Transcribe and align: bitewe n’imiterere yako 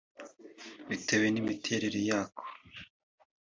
bitewe 0.89 1.25
n’imiterere 1.29 1.99
yako 2.09 2.43